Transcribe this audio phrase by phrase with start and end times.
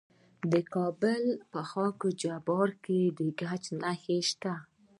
[0.51, 4.53] د کابل په خاک جبار کې د ګچ نښې شته.